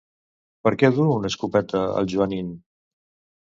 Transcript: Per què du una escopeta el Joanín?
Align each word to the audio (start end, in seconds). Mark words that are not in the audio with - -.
Per 0.67 0.71
què 0.83 0.89
du 0.95 1.05
una 1.17 1.31
escopeta 1.33 1.83
el 2.01 2.09
Joanín? 2.15 2.49